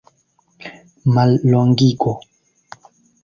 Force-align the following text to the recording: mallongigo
mallongigo 1.13 2.13